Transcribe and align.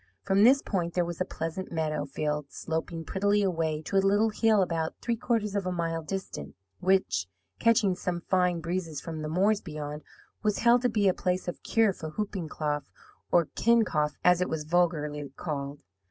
From 0.23 0.43
this 0.43 0.63
point 0.63 0.95
there 0.95 1.05
was 1.05 1.21
a 1.21 1.25
pleasant 1.25 1.71
meadow 1.71 2.05
field 2.05 2.47
sloping 2.49 3.05
prettily 3.05 3.43
away 3.43 3.83
to 3.83 3.97
a 3.97 3.99
little 4.07 4.31
hill 4.31 4.63
about 4.63 4.95
three 4.99 5.15
quarters 5.15 5.53
of 5.55 5.67
a 5.67 5.71
mile 5.71 6.01
distant; 6.01 6.55
which, 6.79 7.27
catching 7.59 7.93
some 7.93 8.21
fine 8.21 8.61
breezes 8.61 8.99
from 8.99 9.21
the 9.21 9.29
moors 9.29 9.61
beyond, 9.61 10.01
was 10.41 10.57
held 10.57 10.81
to 10.81 10.89
be 10.89 11.07
a 11.07 11.13
place 11.13 11.47
of 11.47 11.61
cure 11.61 11.93
for 11.93 12.09
whooping 12.09 12.49
cough, 12.49 12.89
or 13.31 13.45
kincough, 13.55 14.17
as 14.25 14.41
it 14.41 14.49
was 14.49 14.63
vulgarly 14.63 15.29
called. 15.37 15.83